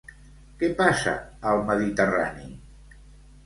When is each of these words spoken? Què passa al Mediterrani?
Què 0.61 0.69
passa 0.79 1.13
al 1.51 1.63
Mediterrani? 1.69 2.51